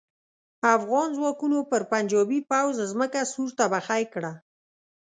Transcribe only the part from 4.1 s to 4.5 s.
کړه.